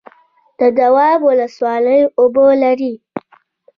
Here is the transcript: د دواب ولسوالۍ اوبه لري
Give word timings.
د 0.59 0.61
دواب 0.79 1.19
ولسوالۍ 1.29 2.01
اوبه 2.19 2.43
لري 2.63 2.93